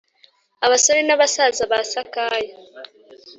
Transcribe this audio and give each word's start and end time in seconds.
Abasore 0.65 0.99
n'abasaza 1.05 1.63
basakaya 1.71 2.51